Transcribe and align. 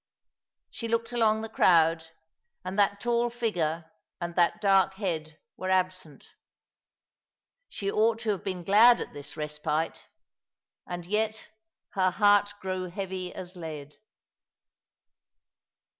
She 0.71 0.87
looked 0.87 1.11
along 1.13 1.41
the 1.43 1.47
crowd, 1.47 2.07
and 2.65 2.79
that 2.79 2.99
tall 2.99 3.29
figure 3.29 3.91
and 4.19 4.33
that 4.33 4.59
dark 4.59 4.95
head 4.95 5.37
were 5.57 5.69
absent. 5.69 6.29
She 7.69 7.91
ought 7.91 8.17
to 8.21 8.31
have 8.31 8.43
been 8.43 8.63
glad 8.63 8.99
at 8.99 9.13
this 9.13 9.37
respite, 9.37 10.09
and 10.87 11.05
yet 11.05 11.51
her 11.91 12.09
heart 12.09 12.55
grew 12.61 12.89
heavy 12.89 13.31
as 13.35 13.55
lead. 13.55 13.97